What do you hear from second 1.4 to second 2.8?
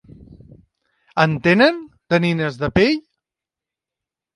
tenen, de nines de